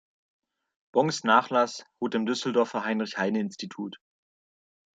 Bongs’ 0.95 1.23
Nachlass 1.25 1.85
ruht 2.01 2.15
im 2.15 2.25
Düsseldorfer 2.25 2.83
Heinrich-Heine-Institut. 2.83 3.99